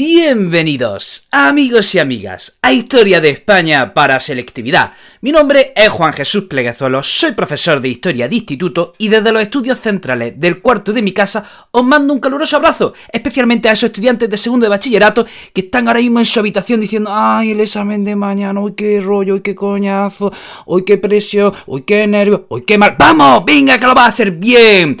Bienvenidos, 0.00 1.26
amigos 1.32 1.92
y 1.96 1.98
amigas, 1.98 2.60
a 2.62 2.72
Historia 2.72 3.20
de 3.20 3.30
España 3.30 3.94
para 3.94 4.20
Selectividad. 4.20 4.92
Mi 5.22 5.32
nombre 5.32 5.72
es 5.74 5.88
Juan 5.88 6.12
Jesús 6.12 6.44
Pleguezuelo, 6.44 7.02
soy 7.02 7.32
profesor 7.32 7.80
de 7.80 7.88
Historia 7.88 8.28
de 8.28 8.36
Instituto 8.36 8.92
y 8.98 9.08
desde 9.08 9.32
los 9.32 9.42
estudios 9.42 9.80
centrales 9.80 10.38
del 10.38 10.60
cuarto 10.60 10.92
de 10.92 11.02
mi 11.02 11.10
casa 11.10 11.44
os 11.72 11.84
mando 11.84 12.14
un 12.14 12.20
caluroso 12.20 12.56
abrazo, 12.56 12.94
especialmente 13.12 13.68
a 13.68 13.72
esos 13.72 13.88
estudiantes 13.88 14.30
de 14.30 14.36
segundo 14.36 14.66
de 14.66 14.70
bachillerato 14.70 15.26
que 15.52 15.62
están 15.62 15.88
ahora 15.88 15.98
mismo 15.98 16.20
en 16.20 16.26
su 16.26 16.38
habitación 16.38 16.78
diciendo 16.78 17.10
¡Ay, 17.12 17.50
el 17.50 17.58
examen 17.58 18.04
de 18.04 18.14
mañana! 18.14 18.60
¡Uy, 18.60 18.74
qué 18.74 19.00
rollo! 19.00 19.34
¡Uy, 19.34 19.40
qué 19.40 19.56
coñazo! 19.56 20.32
¡Uy, 20.66 20.84
qué 20.84 20.98
presión! 20.98 21.52
¡Uy, 21.66 21.82
qué 21.82 22.06
nervio! 22.06 22.46
¡Uy, 22.50 22.62
qué 22.62 22.78
mal! 22.78 22.94
¡Vamos! 22.96 23.44
¡Venga, 23.44 23.76
que 23.76 23.86
lo 23.88 23.94
va 23.94 24.04
a 24.04 24.10
hacer 24.10 24.30
bien! 24.30 24.96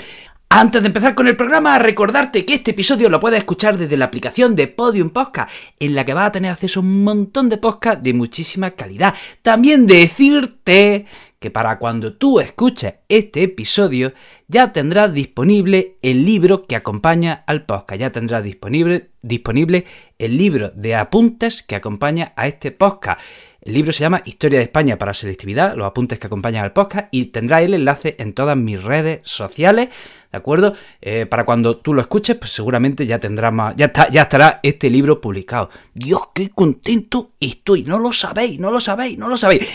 Antes 0.50 0.80
de 0.80 0.86
empezar 0.88 1.14
con 1.14 1.28
el 1.28 1.36
programa, 1.36 1.78
recordarte 1.78 2.46
que 2.46 2.54
este 2.54 2.70
episodio 2.70 3.10
lo 3.10 3.20
puedes 3.20 3.40
escuchar 3.40 3.76
desde 3.76 3.98
la 3.98 4.06
aplicación 4.06 4.56
de 4.56 4.66
Podium 4.66 5.10
Podcast, 5.10 5.50
en 5.78 5.94
la 5.94 6.06
que 6.06 6.14
vas 6.14 6.28
a 6.28 6.32
tener 6.32 6.50
acceso 6.50 6.80
a 6.80 6.84
un 6.84 7.04
montón 7.04 7.50
de 7.50 7.58
podcasts 7.58 8.02
de 8.02 8.14
muchísima 8.14 8.70
calidad. 8.70 9.12
También 9.42 9.84
decirte 9.86 11.04
que 11.38 11.50
para 11.50 11.78
cuando 11.78 12.14
tú 12.14 12.40
escuches 12.40 12.94
este 13.10 13.42
episodio 13.42 14.14
ya 14.48 14.72
tendrás 14.72 15.12
disponible 15.12 15.98
el 16.00 16.24
libro 16.24 16.66
que 16.66 16.76
acompaña 16.76 17.44
al 17.46 17.66
podcast, 17.66 18.00
ya 18.00 18.10
tendrás 18.10 18.42
disponible, 18.42 19.10
disponible 19.20 19.84
el 20.16 20.38
libro 20.38 20.72
de 20.74 20.94
apuntes 20.94 21.62
que 21.62 21.76
acompaña 21.76 22.32
a 22.36 22.48
este 22.48 22.72
podcast. 22.72 23.20
El 23.68 23.74
libro 23.74 23.92
se 23.92 24.00
llama 24.00 24.22
Historia 24.24 24.60
de 24.60 24.64
España 24.64 24.96
para 24.96 25.12
selectividad, 25.12 25.76
los 25.76 25.86
apuntes 25.86 26.18
que 26.18 26.26
acompañan 26.26 26.64
al 26.64 26.72
podcast 26.72 27.08
y 27.10 27.26
tendrá 27.26 27.60
el 27.60 27.74
enlace 27.74 28.16
en 28.18 28.32
todas 28.32 28.56
mis 28.56 28.82
redes 28.82 29.20
sociales, 29.24 29.90
¿de 30.32 30.38
acuerdo? 30.38 30.72
Eh, 31.02 31.26
para 31.26 31.44
cuando 31.44 31.76
tú 31.76 31.92
lo 31.92 32.00
escuches, 32.00 32.36
pues 32.36 32.50
seguramente 32.50 33.04
ya 33.04 33.18
tendrá 33.18 33.50
más, 33.50 33.76
ya, 33.76 33.84
está, 33.84 34.08
ya 34.08 34.22
estará 34.22 34.60
este 34.62 34.88
libro 34.88 35.20
publicado. 35.20 35.68
Dios, 35.92 36.30
qué 36.32 36.48
contento 36.48 37.32
estoy, 37.38 37.82
no 37.82 37.98
lo 37.98 38.10
sabéis, 38.14 38.58
no 38.58 38.70
lo 38.70 38.80
sabéis, 38.80 39.18
no 39.18 39.28
lo 39.28 39.36
sabéis. 39.36 39.68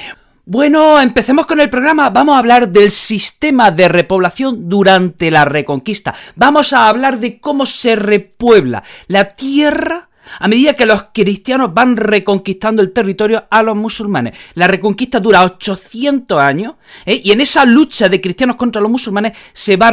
Bueno, 0.43 0.99
empecemos 0.99 1.45
con 1.45 1.59
el 1.59 1.69
programa. 1.69 2.09
Vamos 2.09 2.33
a 2.33 2.39
hablar 2.39 2.69
del 2.69 2.89
sistema 2.89 3.69
de 3.69 3.89
repoblación 3.89 4.69
durante 4.69 5.29
la 5.29 5.45
Reconquista. 5.45 6.15
Vamos 6.35 6.73
a 6.73 6.89
hablar 6.89 7.19
de 7.19 7.39
cómo 7.39 7.67
se 7.67 7.95
repuebla 7.95 8.81
la 9.05 9.27
tierra 9.27 10.09
a 10.39 10.47
medida 10.47 10.73
que 10.73 10.85
los 10.85 11.07
cristianos 11.13 11.73
van 11.73 11.97
reconquistando 11.97 12.81
el 12.81 12.91
territorio 12.91 13.45
a 13.49 13.63
los 13.63 13.75
musulmanes. 13.75 14.37
La 14.55 14.67
reconquista 14.67 15.19
dura 15.19 15.43
800 15.43 16.39
años 16.39 16.75
¿eh? 17.05 17.21
y 17.23 17.31
en 17.31 17.41
esa 17.41 17.65
lucha 17.65 18.09
de 18.09 18.21
cristianos 18.21 18.55
contra 18.55 18.81
los 18.81 18.91
musulmanes 18.91 19.33
se 19.53 19.77
va 19.77 19.91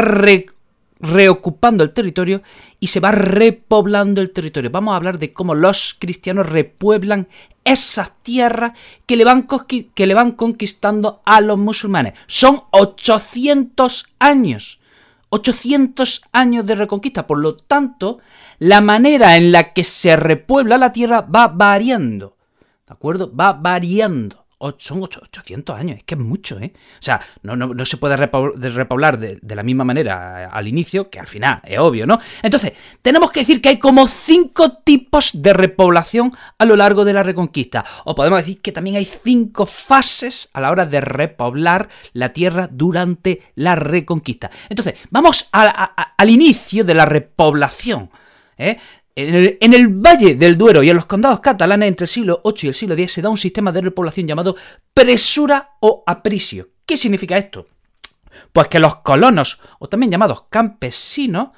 reocupando 1.01 1.83
el 1.83 1.92
territorio 1.92 2.42
y 2.78 2.89
se 2.89 3.01
va 3.01 3.12
repoblando 3.12 4.20
el 4.20 4.31
territorio. 4.31 4.70
Vamos 4.70 4.92
a 4.92 4.97
hablar 4.97 5.19
de 5.19 5.33
cómo 5.33 5.55
los 5.55 5.97
cristianos 5.98 6.48
repueblan 6.48 7.28
esas 7.64 8.12
tierras 8.23 8.73
que 9.06 9.17
le 9.17 9.25
van, 9.25 9.47
que 9.95 10.06
le 10.06 10.14
van 10.14 10.33
conquistando 10.33 11.23
a 11.25 11.41
los 11.41 11.58
musulmanes. 11.58 12.14
Son 12.27 12.62
800 12.70 14.06
años. 14.19 14.80
800 15.31 16.23
años 16.33 16.67
de 16.67 16.74
reconquista. 16.74 17.27
Por 17.27 17.39
lo 17.39 17.57
tanto, 17.57 18.18
la 18.58 18.80
manera 18.80 19.36
en 19.36 19.52
la 19.52 19.73
que 19.73 19.85
se 19.85 20.17
repuebla 20.17 20.77
la 20.77 20.92
tierra 20.92 21.23
va 21.23 21.48
variando. 21.48 22.36
¿De 22.86 22.92
acuerdo? 22.92 23.35
Va 23.35 23.52
variando. 23.55 24.39
Son 24.76 25.02
800 25.02 25.78
años, 25.78 25.98
es 25.98 26.04
que 26.04 26.16
es 26.16 26.20
mucho, 26.20 26.58
¿eh? 26.58 26.72
O 26.74 27.02
sea, 27.02 27.18
no, 27.42 27.56
no, 27.56 27.86
se 27.86 27.96
puede 27.96 28.16
repoblar 28.16 29.18
de, 29.18 29.38
de, 29.40 29.54
la 29.54 29.62
misma 29.62 29.84
manera 29.84 30.50
al 30.50 30.68
inicio 30.68 31.08
que 31.08 31.18
al 31.18 31.26
final, 31.26 31.62
es 31.64 31.78
obvio, 31.78 32.06
¿no? 32.06 32.18
Entonces, 32.42 32.72
tenemos 33.00 33.32
que 33.32 33.40
decir 33.40 33.62
que 33.62 33.70
hay 33.70 33.78
como 33.78 34.06
cinco 34.06 34.72
tipos 34.84 35.30
de 35.42 35.54
repoblación 35.54 36.32
a 36.58 36.66
lo 36.66 36.76
largo 36.76 37.06
de 37.06 37.14
la 37.14 37.22
Reconquista. 37.22 37.86
O 38.04 38.14
podemos 38.14 38.40
decir 38.40 38.60
que 38.60 38.70
también 38.70 38.96
hay 38.96 39.06
cinco 39.06 39.64
fases 39.64 40.50
a 40.52 40.60
la 40.60 40.70
hora 40.70 40.84
de 40.84 41.00
repoblar 41.00 41.88
la 42.12 42.34
tierra 42.34 42.68
durante 42.70 43.42
la 43.54 43.77
Reconquista. 43.77 44.50
Entonces, 44.68 44.94
vamos 45.10 45.48
al 45.52 46.28
inicio 46.30 46.84
de 46.84 46.94
la 46.94 47.06
repoblación. 47.06 48.10
¿eh? 48.60 48.77
En 49.16 49.74
el, 49.74 49.88
Valle 49.88 50.34
del 50.34 50.56
Duero 50.56 50.82
y 50.82 50.90
en 50.90 50.96
los 50.96 51.06
condados 51.06 51.40
catalanes 51.40 51.88
entre 51.88 52.04
el 52.04 52.08
siglo 52.08 52.40
VIII 52.44 52.54
y 52.62 52.68
el 52.68 52.74
siglo 52.74 52.94
X 52.94 53.12
se 53.12 53.22
da 53.22 53.28
un 53.28 53.38
sistema 53.38 53.72
de 53.72 53.80
repoblación 53.80 54.26
llamado 54.26 54.56
presura 54.94 55.76
o 55.80 56.02
aprisio. 56.06 56.68
¿Qué 56.86 56.96
significa 56.96 57.36
esto? 57.36 57.66
Pues 58.52 58.68
que 58.68 58.78
los 58.78 58.96
colonos, 58.96 59.60
o 59.78 59.88
también 59.88 60.12
llamados 60.12 60.44
campesinos, 60.48 61.50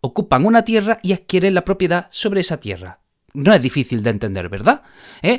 ocupan 0.00 0.46
una 0.46 0.64
tierra 0.64 0.98
y 1.02 1.12
adquieren 1.12 1.54
la 1.54 1.64
propiedad 1.64 2.06
sobre 2.10 2.40
esa 2.40 2.58
tierra. 2.58 3.00
No 3.32 3.52
es 3.52 3.62
difícil 3.62 4.02
de 4.02 4.10
entender, 4.10 4.48
¿verdad? 4.48 4.82
¿Eh? 5.22 5.38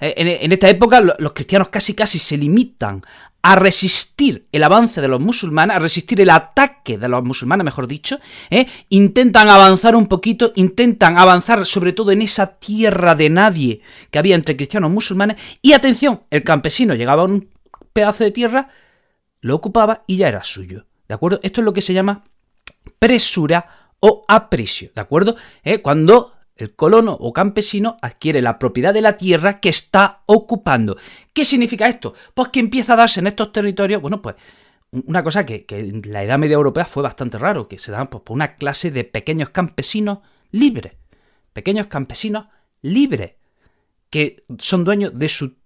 En 0.00 0.52
esta 0.52 0.68
época 0.68 1.00
los 1.00 1.32
cristianos 1.32 1.68
casi 1.68 1.94
casi 1.94 2.18
se 2.18 2.38
limitan 2.38 3.02
a 3.42 3.54
resistir 3.54 4.48
el 4.50 4.64
avance 4.64 5.00
de 5.00 5.08
los 5.08 5.20
musulmanes, 5.20 5.76
a 5.76 5.78
resistir 5.78 6.20
el 6.20 6.30
ataque 6.30 6.98
de 6.98 7.08
los 7.08 7.22
musulmanes, 7.22 7.64
mejor 7.64 7.86
dicho, 7.86 8.18
¿eh? 8.50 8.66
intentan 8.88 9.48
avanzar 9.48 9.94
un 9.94 10.06
poquito, 10.06 10.52
intentan 10.56 11.18
avanzar 11.18 11.64
sobre 11.64 11.92
todo 11.92 12.10
en 12.10 12.22
esa 12.22 12.58
tierra 12.58 13.14
de 13.14 13.30
nadie 13.30 13.80
que 14.10 14.18
había 14.18 14.34
entre 14.34 14.56
cristianos 14.56 14.90
y 14.90 14.94
musulmanes, 14.94 15.40
y 15.62 15.72
atención, 15.72 16.22
el 16.30 16.42
campesino 16.42 16.94
llegaba 16.94 17.22
a 17.22 17.26
un 17.26 17.48
pedazo 17.92 18.24
de 18.24 18.32
tierra, 18.32 18.68
lo 19.40 19.54
ocupaba 19.54 20.02
y 20.06 20.16
ya 20.16 20.28
era 20.28 20.42
suyo, 20.42 20.86
¿de 21.06 21.14
acuerdo? 21.14 21.38
Esto 21.42 21.60
es 21.60 21.64
lo 21.64 21.72
que 21.72 21.82
se 21.82 21.94
llama 21.94 22.24
presura 22.98 23.92
o 24.00 24.24
aprecio, 24.26 24.90
¿de 24.94 25.00
acuerdo? 25.00 25.36
¿Eh? 25.62 25.80
Cuando 25.80 26.32
el 26.58 26.74
colono 26.74 27.16
o 27.18 27.32
campesino 27.32 27.96
adquiere 28.02 28.42
la 28.42 28.58
propiedad 28.58 28.92
de 28.92 29.00
la 29.00 29.16
tierra 29.16 29.60
que 29.60 29.68
está 29.68 30.22
ocupando. 30.26 30.96
¿Qué 31.32 31.44
significa 31.44 31.88
esto? 31.88 32.14
Pues 32.34 32.48
que 32.48 32.60
empieza 32.60 32.94
a 32.94 32.96
darse 32.96 33.20
en 33.20 33.28
estos 33.28 33.52
territorios, 33.52 34.02
bueno, 34.02 34.20
pues 34.20 34.34
una 34.90 35.22
cosa 35.22 35.44
que, 35.46 35.66
en 35.68 36.02
la 36.06 36.22
Edad 36.22 36.38
Media 36.38 36.54
Europea 36.54 36.84
fue 36.84 37.02
bastante 37.02 37.38
raro, 37.38 37.68
que 37.68 37.78
se 37.78 37.92
daban 37.92 38.08
pues, 38.08 38.22
una 38.28 38.56
clase 38.56 38.90
de 38.90 39.04
pequeños 39.04 39.50
campesinos 39.50 40.18
libres. 40.50 40.94
Pequeños 41.52 41.86
campesinos 41.86 42.46
libres, 42.82 43.32
que 44.10 44.44
son 44.58 44.84
dueños 44.84 45.18
de 45.18 45.28
su 45.28 45.57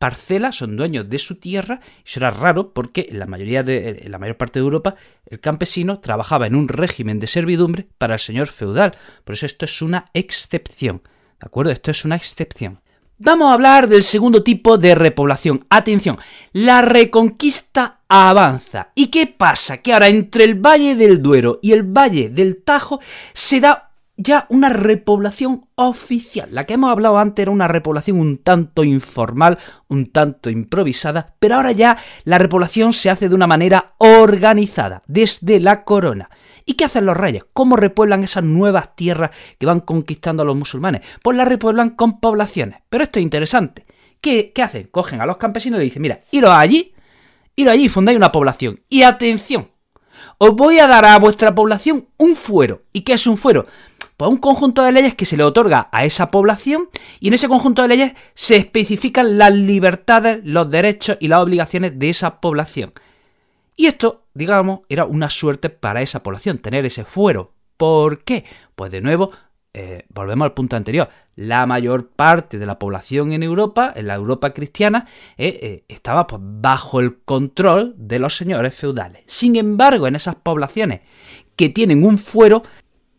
parcela, 0.00 0.50
son 0.50 0.78
dueños 0.78 1.10
de 1.10 1.18
su 1.18 1.36
tierra, 1.36 1.80
y 1.98 2.08
eso 2.08 2.20
era 2.20 2.30
raro 2.30 2.72
porque 2.72 3.08
en 3.10 3.18
la 3.18 3.26
mayoría 3.26 3.62
de 3.62 4.00
en 4.02 4.10
la 4.10 4.18
mayor 4.18 4.38
parte 4.38 4.58
de 4.58 4.64
Europa 4.64 4.94
el 5.26 5.40
campesino 5.40 6.00
trabajaba 6.00 6.46
en 6.46 6.54
un 6.54 6.68
régimen 6.68 7.20
de 7.20 7.26
servidumbre 7.26 7.86
para 7.98 8.14
el 8.14 8.20
señor 8.20 8.48
feudal. 8.48 8.96
Por 9.24 9.34
eso 9.34 9.44
esto 9.44 9.66
es 9.66 9.82
una 9.82 10.06
excepción. 10.14 11.02
¿De 11.38 11.46
acuerdo? 11.46 11.70
Esto 11.70 11.90
es 11.90 12.06
una 12.06 12.16
excepción. 12.16 12.80
Vamos 13.18 13.50
a 13.50 13.52
hablar 13.52 13.88
del 13.88 14.02
segundo 14.02 14.42
tipo 14.42 14.78
de 14.78 14.94
repoblación. 14.94 15.66
Atención, 15.68 16.16
la 16.54 16.80
reconquista 16.80 18.00
avanza. 18.08 18.92
¿Y 18.94 19.08
qué 19.08 19.26
pasa? 19.26 19.82
Que 19.82 19.92
ahora 19.92 20.08
entre 20.08 20.44
el 20.44 20.54
Valle 20.54 20.96
del 20.96 21.20
Duero 21.20 21.58
y 21.60 21.72
el 21.72 21.82
Valle 21.82 22.30
del 22.30 22.62
Tajo 22.62 23.00
se 23.34 23.60
da 23.60 23.89
ya 24.22 24.46
una 24.50 24.68
repoblación 24.68 25.66
oficial. 25.76 26.50
La 26.52 26.64
que 26.64 26.74
hemos 26.74 26.90
hablado 26.90 27.18
antes 27.18 27.42
era 27.42 27.50
una 27.50 27.68
repoblación 27.68 28.20
un 28.20 28.36
tanto 28.38 28.84
informal, 28.84 29.58
un 29.88 30.06
tanto 30.06 30.50
improvisada, 30.50 31.34
pero 31.38 31.54
ahora 31.54 31.72
ya 31.72 31.96
la 32.24 32.38
repoblación 32.38 32.92
se 32.92 33.08
hace 33.08 33.30
de 33.30 33.34
una 33.34 33.46
manera 33.46 33.94
organizada, 33.96 35.02
desde 35.06 35.58
la 35.58 35.84
corona. 35.84 36.28
¿Y 36.66 36.74
qué 36.74 36.84
hacen 36.84 37.06
los 37.06 37.16
reyes? 37.16 37.44
¿Cómo 37.54 37.76
repueblan 37.76 38.22
esas 38.22 38.44
nuevas 38.44 38.94
tierras 38.94 39.30
que 39.58 39.66
van 39.66 39.80
conquistando 39.80 40.42
a 40.42 40.46
los 40.46 40.56
musulmanes? 40.56 41.00
Pues 41.22 41.36
las 41.36 41.48
repueblan 41.48 41.90
con 41.90 42.20
poblaciones. 42.20 42.80
Pero 42.90 43.04
esto 43.04 43.18
es 43.18 43.22
interesante. 43.22 43.86
¿Qué, 44.20 44.52
hacen? 44.62 44.88
Cogen 44.90 45.22
a 45.22 45.26
los 45.26 45.38
campesinos 45.38 45.80
y 45.80 45.84
dicen, 45.84 46.02
mira, 46.02 46.20
iros 46.30 46.52
allí, 46.52 46.94
iros 47.56 47.72
allí 47.72 47.86
y 47.86 47.88
fundáis 47.88 48.18
una 48.18 48.30
población. 48.30 48.82
Y 48.90 49.02
atención, 49.02 49.70
os 50.36 50.54
voy 50.54 50.78
a 50.78 50.86
dar 50.86 51.06
a 51.06 51.18
vuestra 51.18 51.54
población 51.54 52.08
un 52.18 52.36
fuero. 52.36 52.82
¿Y 52.92 53.00
qué 53.00 53.14
es 53.14 53.26
un 53.26 53.38
fuero? 53.38 53.66
Pues 54.20 54.30
un 54.30 54.36
conjunto 54.36 54.82
de 54.82 54.92
leyes 54.92 55.14
que 55.14 55.24
se 55.24 55.38
le 55.38 55.44
otorga 55.44 55.88
a 55.92 56.04
esa 56.04 56.30
población 56.30 56.90
y 57.20 57.28
en 57.28 57.32
ese 57.32 57.48
conjunto 57.48 57.80
de 57.80 57.88
leyes 57.88 58.12
se 58.34 58.56
especifican 58.56 59.38
las 59.38 59.50
libertades, 59.50 60.42
los 60.44 60.70
derechos 60.70 61.16
y 61.20 61.28
las 61.28 61.40
obligaciones 61.40 61.98
de 61.98 62.10
esa 62.10 62.38
población. 62.38 62.92
Y 63.76 63.86
esto, 63.86 64.26
digamos, 64.34 64.80
era 64.90 65.06
una 65.06 65.30
suerte 65.30 65.70
para 65.70 66.02
esa 66.02 66.22
población, 66.22 66.58
tener 66.58 66.84
ese 66.84 67.06
fuero. 67.06 67.54
¿Por 67.78 68.22
qué? 68.22 68.44
Pues 68.74 68.90
de 68.90 69.00
nuevo, 69.00 69.30
eh, 69.72 70.04
volvemos 70.10 70.44
al 70.44 70.52
punto 70.52 70.76
anterior, 70.76 71.08
la 71.34 71.64
mayor 71.64 72.10
parte 72.10 72.58
de 72.58 72.66
la 72.66 72.78
población 72.78 73.32
en 73.32 73.42
Europa, 73.42 73.90
en 73.96 74.06
la 74.06 74.16
Europa 74.16 74.50
cristiana, 74.50 75.06
eh, 75.38 75.58
eh, 75.62 75.84
estaba 75.88 76.26
pues, 76.26 76.42
bajo 76.44 77.00
el 77.00 77.20
control 77.22 77.94
de 77.96 78.18
los 78.18 78.36
señores 78.36 78.74
feudales. 78.74 79.22
Sin 79.24 79.56
embargo, 79.56 80.06
en 80.06 80.16
esas 80.16 80.34
poblaciones 80.34 81.00
que 81.56 81.70
tienen 81.70 82.04
un 82.04 82.18
fuero, 82.18 82.60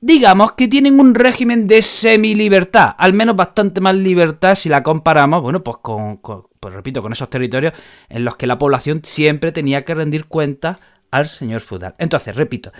digamos 0.01 0.53
que 0.53 0.67
tienen 0.67 0.99
un 0.99 1.13
régimen 1.13 1.67
de 1.67 1.83
semi-libertad, 1.83 2.95
al 2.97 3.13
menos 3.13 3.35
bastante 3.35 3.79
más 3.79 3.95
libertad 3.95 4.55
si 4.55 4.67
la 4.67 4.81
comparamos, 4.81 5.41
bueno, 5.43 5.63
pues 5.63 5.77
con, 5.77 6.19
pues 6.19 6.73
repito, 6.73 7.03
con 7.03 7.11
esos 7.11 7.29
territorios 7.29 7.73
en 8.09 8.25
los 8.25 8.35
que 8.35 8.47
la 8.47 8.57
población 8.57 9.01
siempre 9.03 9.51
tenía 9.51 9.85
que 9.85 9.93
rendir 9.93 10.25
cuentas 10.25 10.77
al 11.11 11.27
señor 11.27 11.61
feudal. 11.61 11.93
Entonces, 11.99 12.35
repito, 12.35 12.71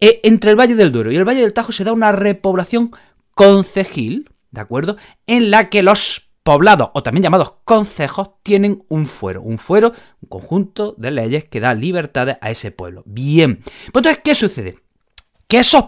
eh, 0.00 0.20
entre 0.24 0.50
el 0.50 0.58
Valle 0.58 0.74
del 0.74 0.90
Duero 0.90 1.12
y 1.12 1.16
el 1.16 1.28
Valle 1.28 1.42
del 1.42 1.52
Tajo 1.52 1.70
se 1.70 1.84
da 1.84 1.92
una 1.92 2.12
repoblación 2.12 2.92
concejil, 3.34 4.30
¿de 4.50 4.60
acuerdo? 4.62 4.96
En 5.26 5.50
la 5.50 5.68
que 5.68 5.82
los 5.82 6.30
poblados, 6.42 6.90
o 6.94 7.02
también 7.02 7.24
llamados 7.24 7.54
concejos, 7.64 8.42
tienen 8.42 8.84
un 8.88 9.06
fuero. 9.06 9.42
Un 9.42 9.58
fuero, 9.58 9.92
un 10.20 10.28
conjunto 10.28 10.94
de 10.96 11.10
leyes 11.10 11.44
que 11.44 11.60
da 11.60 11.74
libertades 11.74 12.36
a 12.40 12.50
ese 12.50 12.70
pueblo. 12.70 13.02
Bien. 13.06 13.60
Pues 13.92 14.04
entonces, 14.04 14.20
¿qué 14.22 14.34
sucede? 14.34 14.78
Que 15.48 15.58
esos 15.58 15.84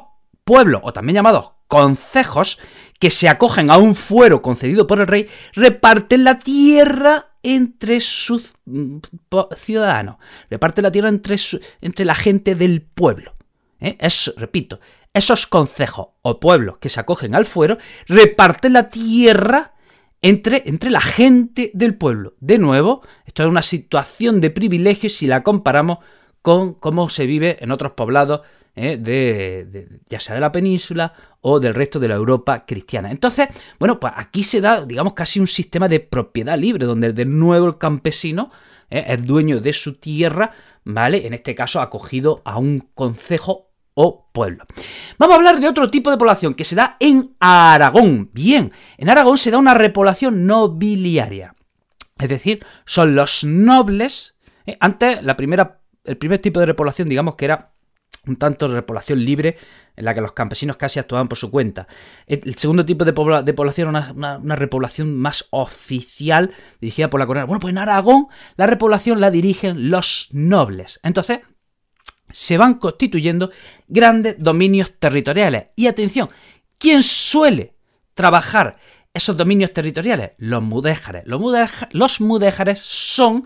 pueblos, 0.47 0.81
o 0.85 0.93
también 0.93 1.17
llamados 1.17 1.51
concejos, 1.67 2.59
que 2.99 3.11
se 3.11 3.29
acogen 3.29 3.71
a 3.71 3.77
un 3.77 3.95
fuero 3.95 4.41
concedido 4.41 4.87
por 4.87 5.01
el 5.01 5.07
rey, 5.07 5.29
reparten 5.53 6.25
la 6.25 6.39
tierra 6.39 7.33
entre 7.43 8.01
sus 8.01 8.55
mm, 8.65 8.99
ciudadanos, 9.57 10.17
reparten 10.49 10.85
la 10.85 10.93
tierra 10.93 11.09
entre, 11.11 11.37
entre 11.81 12.05
la 12.05 12.15
gente 12.15 12.55
del 12.55 12.81
pueblo. 12.81 13.35
¿eh? 13.81 13.97
Es, 14.01 14.33
repito, 14.37 14.81
esos 15.13 15.47
concejos 15.47 16.09
o 16.23 16.41
pueblos 16.41 16.79
que 16.79 16.89
se 16.89 17.01
acogen 17.01 17.35
al 17.35 17.45
fuero 17.45 17.77
reparten 18.07 18.73
la 18.73 18.89
tierra 18.89 19.75
entre, 20.23 20.63
entre, 20.67 20.91
la 20.91 21.01
gente 21.01 21.71
del 21.75 21.97
pueblo. 21.97 22.35
De 22.41 22.59
nuevo, 22.59 23.03
esto 23.27 23.43
es 23.43 23.49
una 23.49 23.63
situación 23.63 24.41
de 24.41 24.51
privilegio 24.51 25.11
si 25.11 25.27
la 25.27 25.43
comparamos 25.43 25.99
con 26.41 26.75
cómo 26.75 27.09
se 27.09 27.27
vive 27.27 27.59
en 27.61 27.73
otros 27.73 27.93
poblados, 27.93 28.43
¿eh? 28.76 28.99
de, 28.99 29.88
ya 30.08 30.20
sea 30.20 30.34
de 30.34 30.40
la 30.40 30.52
península 30.52 31.12
o 31.40 31.58
del 31.58 31.75
resto 31.75 31.99
de 31.99 32.08
la 32.08 32.14
Europa 32.14 32.64
cristiana. 32.67 33.11
Entonces, 33.11 33.49
bueno, 33.78 33.99
pues 33.99 34.12
aquí 34.17 34.44
se 34.44 34.61
da, 34.61 34.84
digamos, 34.84 35.14
casi 35.14 35.40
un 35.40 35.46
sistema 35.46 35.88
de 35.88 36.00
propiedad 36.00 36.58
libre, 36.58 36.87
donde 36.87 37.12
de 37.12 37.25
nuevo 37.25 37.67
el 37.67 37.78
campesino 37.78 38.50
¿eh? 38.90 39.05
es 39.08 39.26
dueño 39.26 39.61
de 39.61 39.73
su 39.73 39.94
tierra, 39.94 40.52
¿vale? 40.84 41.26
En 41.26 41.34
este 41.34 41.55
caso 41.55 41.81
acogido 41.81 42.43
a 42.44 42.58
un 42.58 42.81
concejo 42.94 43.70
o 43.94 44.28
pueblo. 44.31 44.64
Vamos 45.19 45.34
a 45.34 45.37
hablar 45.38 45.58
de 45.58 45.69
otro 45.69 45.90
tipo 45.90 46.11
de 46.11 46.19
población 46.19 46.52
que 46.52 46.64
se 46.64 46.76
da 46.76 46.96
en 47.00 47.34
Aragón. 47.40 48.31
Bien, 48.34 48.73
en 48.99 49.08
Aragón 49.08 49.38
se 49.38 49.50
da 49.50 49.58
una 49.58 49.75
repoblación 49.75 50.46
nobiliaria. 50.46 51.55
Es 52.19 52.28
decir, 52.28 52.64
son 52.84 53.14
los 53.14 53.44
nobles. 53.44 54.38
¿eh? 54.67 54.76
Antes, 54.81 55.23
la 55.23 55.37
primera, 55.37 55.81
el 56.05 56.19
primer 56.19 56.40
tipo 56.40 56.61
de 56.61 56.67
repoblación, 56.67 57.08
digamos 57.08 57.37
que 57.37 57.46
era 57.46 57.73
un 58.26 58.37
tanto 58.37 58.69
de 58.69 58.75
repoblación 58.75 59.25
libre, 59.25 59.56
en 59.96 60.05
la 60.05 60.14
que 60.14 60.20
los 60.20 60.32
campesinos 60.32 60.76
casi 60.76 60.99
actuaban 60.99 61.28
por 61.28 61.38
su 61.38 61.50
cuenta. 61.50 61.87
El 62.26 62.56
segundo 62.56 62.84
tipo 62.84 63.05
de, 63.05 63.12
población 63.12 63.88
era 63.94 64.12
una, 64.12 64.38
una, 64.38 64.56
repoblación 64.56 65.17
más 65.17 65.46
oficial, 65.50 66.52
dirigida 66.81 67.08
por 67.08 67.20
la 67.20 67.26
corona. 67.26 67.46
Bueno, 67.46 67.61
pues 67.61 67.73
en 67.73 67.78
Aragón 67.78 68.26
la 68.56 68.67
repoblación 68.67 69.20
la 69.20 69.31
dirigen 69.31 69.90
los 69.90 70.28
nobles. 70.32 71.00
Entonces, 71.02 71.40
se 72.31 72.58
van 72.58 72.75
constituyendo 72.75 73.50
grandes 73.88 74.37
dominios 74.38 74.99
territoriales. 74.99 75.69
Y 75.76 75.87
atención, 75.87 76.28
¿quién 76.78 77.02
suele 77.02 77.76
trabajar 78.14 78.76
esos 79.14 79.37
dominios 79.37 79.73
territoriales? 79.73 80.32
Los 80.38 80.62
mudéjares. 80.62 81.25
Los, 81.26 82.20
mudéjares, 82.20 82.78
son 82.81 83.43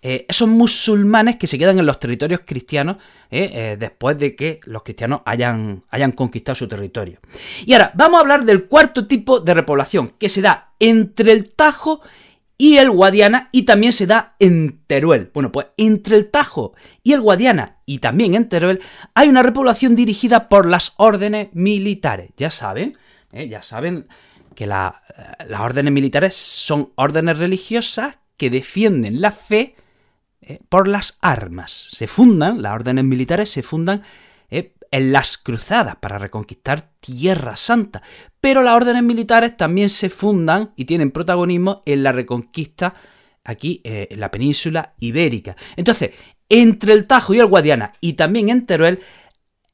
eh, 0.00 0.26
esos 0.28 0.48
musulmanes 0.48 1.36
que 1.36 1.48
se 1.48 1.58
quedan 1.58 1.78
en 1.80 1.86
los 1.86 1.98
territorios 1.98 2.42
cristianos 2.44 2.98
eh, 3.30 3.50
eh, 3.52 3.76
después 3.78 4.16
de 4.16 4.36
que 4.36 4.60
los 4.64 4.84
cristianos 4.84 5.22
hayan, 5.24 5.82
hayan 5.90 6.12
conquistado 6.12 6.54
su 6.54 6.68
territorio. 6.68 7.18
Y 7.66 7.72
ahora, 7.72 7.90
vamos 7.96 8.18
a 8.18 8.20
hablar 8.20 8.44
del 8.44 8.66
cuarto 8.66 9.08
tipo 9.08 9.40
de 9.40 9.54
repoblación, 9.54 10.10
que 10.10 10.28
se 10.28 10.40
da 10.40 10.72
entre 10.78 11.32
el 11.32 11.52
Tajo 11.52 12.00
y 12.56 12.76
el 12.76 12.90
Guadiana 12.90 13.48
y 13.50 13.62
también 13.62 13.92
se 13.92 14.06
da 14.06 14.36
en 14.38 14.80
Teruel. 14.86 15.32
Bueno, 15.34 15.50
pues 15.50 15.66
entre 15.76 16.16
el 16.16 16.30
Tajo 16.30 16.74
y 17.02 17.12
el 17.12 17.20
Guadiana 17.20 17.78
y 17.84 17.98
también 17.98 18.36
en 18.36 18.48
Teruel 18.48 18.80
hay 19.14 19.28
una 19.28 19.42
repoblación 19.42 19.96
dirigida 19.96 20.48
por 20.48 20.66
las 20.66 20.92
órdenes 20.96 21.48
militares. 21.54 22.30
Ya 22.36 22.52
saben, 22.52 22.96
ya 23.32 23.62
saben 23.62 24.06
que 24.54 24.66
las 24.66 24.92
órdenes 25.58 25.92
militares 25.92 26.34
son 26.34 26.92
órdenes 26.94 27.38
religiosas 27.38 28.18
que 28.36 28.50
defienden 28.50 29.20
la 29.20 29.32
fe 29.32 29.74
¿eh? 30.48 30.60
por 30.68 30.88
las 30.88 31.16
armas. 31.20 31.70
Se 31.70 32.06
fundan, 32.06 32.62
las 32.62 32.74
órdenes 32.74 33.04
militares 33.04 33.50
se 33.50 33.62
fundan 33.62 34.02
en 34.90 35.12
las 35.12 35.36
cruzadas 35.36 35.96
para 35.96 36.18
reconquistar 36.18 36.92
Tierra 37.00 37.56
Santa. 37.56 38.02
Pero 38.40 38.62
las 38.62 38.74
órdenes 38.74 39.02
militares 39.02 39.56
también 39.56 39.88
se 39.88 40.08
fundan 40.08 40.72
y 40.76 40.84
tienen 40.84 41.10
protagonismo 41.10 41.82
en 41.84 42.02
la 42.02 42.12
reconquista 42.12 42.94
aquí 43.44 43.80
eh, 43.84 44.08
en 44.10 44.20
la 44.20 44.30
península 44.30 44.94
ibérica. 45.00 45.56
Entonces, 45.76 46.10
entre 46.48 46.92
el 46.92 47.06
Tajo 47.06 47.34
y 47.34 47.40
el 47.40 47.46
Guadiana 47.46 47.92
y 48.00 48.14
también 48.14 48.48
en 48.48 48.66
Teruel, 48.66 49.00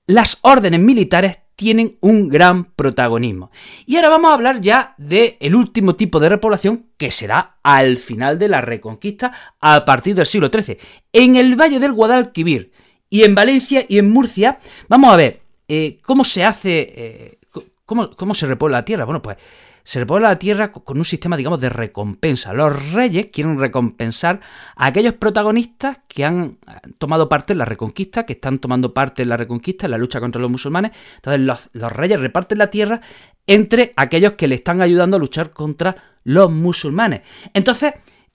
las 0.07 0.39
órdenes 0.43 0.81
militares 0.81 1.39
tienen 1.57 1.97
un 2.01 2.29
gran 2.29 2.65
protagonismo. 2.65 3.51
Y 3.87 3.97
ahora 3.97 4.09
vamos 4.09 4.31
a 4.31 4.35
hablar 4.35 4.61
ya 4.61 4.95
del 4.99 5.37
el 5.41 5.55
último 5.55 5.97
tipo 5.97 6.21
de 6.21 6.29
repoblación 6.29 6.87
que 6.97 7.11
será 7.11 7.59
al 7.63 7.97
final 7.97 8.39
de 8.39 8.49
la 8.49 8.61
reconquista 8.61 9.33
a 9.61 9.85
partir 9.85 10.15
del 10.15 10.27
siglo 10.27 10.51
XIII. 10.53 10.79
En 11.13 11.37
el 11.37 11.57
valle 11.57 11.79
del 11.79 11.93
Guadalquivir 11.93 12.73
y 13.09 13.23
en 13.23 13.35
Valencia 13.35 13.85
y 13.89 13.99
en 13.99 14.11
Murcia, 14.11 14.59
vamos 14.89 15.13
a 15.13 15.17
ver 15.17 15.43
eh, 15.69 15.99
cómo 16.03 16.25
se 16.25 16.45
hace, 16.45 16.93
eh, 16.97 17.39
cómo, 17.85 18.11
cómo 18.17 18.35
se 18.35 18.47
repuebla 18.47 18.79
la 18.79 18.85
tierra. 18.85 19.05
Bueno, 19.05 19.23
pues 19.23 19.37
se 19.85 20.01
repuebla 20.01 20.31
la 20.31 20.39
tierra 20.39 20.73
con 20.73 20.99
un 20.99 21.05
sistema, 21.05 21.37
digamos, 21.37 21.61
de 21.61 21.69
recompensa. 21.69 22.53
Los 22.53 22.93
reyes 22.93 23.29
quieren 23.33 23.59
recompensar 23.61 24.41
a 24.77 24.87
aquellos 24.87 25.15
protagonistas 25.15 26.01
que 26.09 26.25
han 26.25 26.59
tomado 26.99 27.29
parte 27.29 27.53
en 27.53 27.59
la 27.59 27.67
reconquista, 27.67 28.25
que 28.25 28.33
están 28.33 28.59
tomando 28.59 28.95
parte 28.95 29.23
en 29.23 29.29
la 29.29 29.37
reconquista, 29.37 29.87
en 29.87 29.93
la 29.93 29.99
lucha 29.99 30.21
contra 30.21 30.41
los 30.41 30.51
musulmanes. 30.51 30.93
Entonces 31.17 31.43
los, 31.43 31.69
los 31.73 31.93
reyes 31.93 32.19
reparten 32.19 32.59
la 32.59 32.71
tierra 32.71 33.03
entre 33.47 33.93
aquellos 33.97 34.33
que 34.33 34.49
le 34.49 34.55
están 34.55 34.81
ayudando 34.81 35.17
a 35.17 35.21
luchar 35.21 35.51
contra 35.51 35.97
los 36.25 36.51
musulmanes. 36.51 37.21
Entonces 37.53 37.93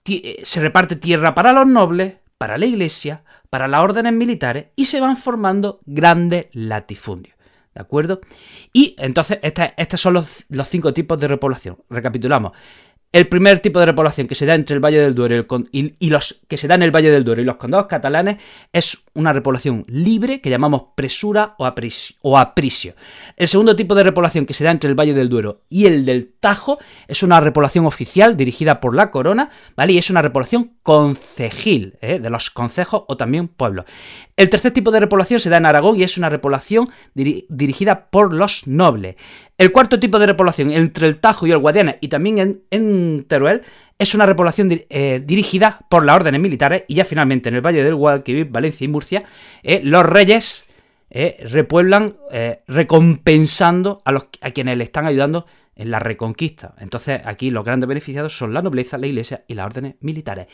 eh, 0.08 0.40
se 0.44 0.60
reparte 0.60 0.96
tierra 0.96 1.34
para 1.34 1.52
los 1.52 1.66
nobles, 1.66 2.14
para 2.38 2.56
la 2.58 2.66
iglesia, 2.66 3.22
para 3.50 3.68
las 3.68 3.82
órdenes 3.82 4.12
militares 4.12 4.66
y 4.76 4.86
se 4.86 5.00
van 5.00 5.16
formando 5.16 5.80
grandes 5.84 6.46
latifundios. 6.52 7.36
¿De 7.80 7.84
acuerdo? 7.84 8.20
Y 8.74 8.94
entonces, 8.98 9.38
estos 9.42 10.02
son 10.02 10.12
los, 10.12 10.44
los, 10.50 10.68
cinco 10.68 10.92
tipos 10.92 11.18
de 11.18 11.28
repoblación. 11.28 11.78
Recapitulamos. 11.88 12.52
El 13.10 13.26
primer 13.26 13.60
tipo 13.60 13.80
de 13.80 13.86
repoblación 13.86 14.26
que 14.26 14.34
se 14.34 14.44
da 14.44 14.54
entre 14.54 14.74
el 14.74 14.84
Valle 14.84 15.00
del 15.00 15.14
Duero 15.14 15.46
y, 15.72 16.10
los 16.10 16.42
que 16.46 16.58
se 16.58 16.68
da 16.68 16.74
en 16.74 16.82
el 16.82 16.94
Valle 16.94 17.10
del 17.10 17.24
Duero 17.24 17.40
y 17.40 17.46
los 17.46 17.56
condados 17.56 17.86
catalanes 17.86 18.36
es 18.70 19.02
una 19.14 19.32
repoblación 19.32 19.84
libre 19.88 20.40
que 20.40 20.50
llamamos 20.50 20.84
presura 20.94 21.54
o, 21.58 21.72
o 22.22 22.38
aprisio. 22.38 22.94
El 23.36 23.48
segundo 23.48 23.76
tipo 23.76 23.94
de 23.94 24.04
repoblación 24.04 24.46
que 24.46 24.54
se 24.54 24.64
da 24.64 24.70
entre 24.70 24.88
el 24.88 24.98
Valle 24.98 25.14
del 25.14 25.28
Duero 25.28 25.62
y 25.68 25.86
el 25.86 26.04
del 26.04 26.32
Tajo 26.38 26.78
es 27.08 27.22
una 27.22 27.40
repoblación 27.40 27.86
oficial 27.86 28.36
dirigida 28.36 28.80
por 28.80 28.94
la 28.94 29.10
corona, 29.10 29.50
¿vale? 29.76 29.94
Y 29.94 29.98
es 29.98 30.10
una 30.10 30.22
repoblación 30.22 30.72
concejil, 30.82 31.98
¿eh? 32.00 32.18
de 32.18 32.30
los 32.30 32.50
concejos 32.50 33.02
o 33.08 33.16
también 33.16 33.48
pueblos. 33.48 33.84
El 34.36 34.48
tercer 34.48 34.72
tipo 34.72 34.90
de 34.90 35.00
repoblación 35.00 35.40
se 35.40 35.50
da 35.50 35.58
en 35.58 35.66
Aragón 35.66 35.98
y 35.98 36.02
es 36.02 36.16
una 36.16 36.28
repoblación 36.28 36.88
dirigida 37.14 38.10
por 38.10 38.32
los 38.32 38.66
nobles. 38.66 39.16
El 39.58 39.72
cuarto 39.72 40.00
tipo 40.00 40.18
de 40.18 40.26
repoblación 40.26 40.70
entre 40.70 41.06
el 41.06 41.20
Tajo 41.20 41.46
y 41.46 41.50
el 41.52 41.58
Guadiana 41.58 41.96
y 42.00 42.08
también 42.08 42.62
en, 42.70 43.24
Teruel 43.24 43.62
es 44.00 44.14
una 44.14 44.24
repoblación 44.24 44.70
eh, 44.88 45.22
dirigida 45.22 45.80
por 45.90 46.06
las 46.06 46.16
órdenes 46.16 46.40
militares 46.40 46.84
y 46.88 46.94
ya 46.94 47.04
finalmente 47.04 47.50
en 47.50 47.56
el 47.56 47.60
Valle 47.60 47.84
del 47.84 47.94
Guadalquivir, 47.94 48.46
Valencia 48.46 48.86
y 48.86 48.88
Murcia, 48.88 49.24
eh, 49.62 49.82
los 49.84 50.06
reyes 50.06 50.66
eh, 51.10 51.44
repueblan 51.46 52.16
recompensando 52.66 54.00
a, 54.06 54.12
los, 54.12 54.24
a 54.40 54.52
quienes 54.52 54.78
le 54.78 54.84
están 54.84 55.04
ayudando 55.04 55.44
en 55.76 55.90
la 55.90 55.98
reconquista. 55.98 56.74
Entonces 56.78 57.20
aquí 57.26 57.50
los 57.50 57.62
grandes 57.62 57.88
beneficiados 57.88 58.36
son 58.36 58.54
la 58.54 58.62
nobleza, 58.62 58.96
la 58.96 59.06
iglesia 59.06 59.44
y 59.46 59.52
las 59.52 59.66
órdenes 59.66 59.96
militares. 60.00 60.46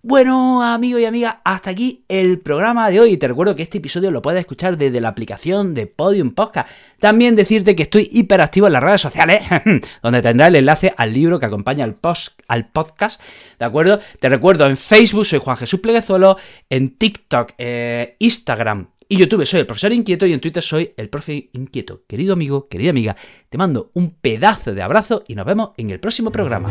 Bueno, 0.00 0.62
amigos 0.62 1.00
y 1.00 1.06
amigas, 1.06 1.36
hasta 1.44 1.70
aquí 1.70 2.04
el 2.06 2.38
programa 2.38 2.88
de 2.88 3.00
hoy. 3.00 3.16
Te 3.16 3.26
recuerdo 3.26 3.56
que 3.56 3.64
este 3.64 3.78
episodio 3.78 4.12
lo 4.12 4.22
puedes 4.22 4.38
escuchar 4.38 4.76
desde 4.76 5.00
la 5.00 5.08
aplicación 5.08 5.74
de 5.74 5.88
Podium 5.88 6.30
Podcast. 6.30 6.70
También 7.00 7.34
decirte 7.34 7.74
que 7.74 7.82
estoy 7.82 8.08
hiperactivo 8.12 8.68
en 8.68 8.74
las 8.74 8.82
redes 8.82 9.00
sociales, 9.00 9.42
donde 10.02 10.22
tendrás 10.22 10.50
el 10.50 10.56
enlace 10.56 10.94
al 10.96 11.12
libro 11.12 11.40
que 11.40 11.46
acompaña 11.46 11.84
al, 11.84 11.96
post, 11.96 12.40
al 12.46 12.68
podcast. 12.68 13.20
¿De 13.58 13.64
acuerdo? 13.64 13.98
Te 14.20 14.28
recuerdo 14.28 14.68
en 14.68 14.76
Facebook, 14.76 15.26
soy 15.26 15.40
Juan 15.40 15.56
Jesús 15.56 15.80
Pleguezuelo, 15.80 16.36
en 16.70 16.96
TikTok, 16.96 17.54
eh, 17.58 18.14
Instagram 18.20 18.90
y 19.08 19.16
YouTube 19.16 19.46
soy 19.46 19.60
el 19.60 19.66
profesor 19.66 19.92
inquieto 19.92 20.26
y 20.26 20.32
en 20.32 20.40
Twitter 20.40 20.62
soy 20.62 20.92
el 20.96 21.08
profe 21.08 21.48
inquieto. 21.54 22.02
Querido 22.06 22.34
amigo, 22.34 22.68
querida 22.68 22.90
amiga, 22.90 23.16
te 23.48 23.58
mando 23.58 23.90
un 23.94 24.10
pedazo 24.10 24.74
de 24.74 24.82
abrazo 24.82 25.24
y 25.26 25.34
nos 25.34 25.46
vemos 25.46 25.70
en 25.76 25.90
el 25.90 25.98
próximo 25.98 26.30
programa. 26.30 26.70